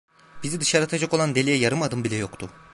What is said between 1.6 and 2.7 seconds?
adım bile yoktu.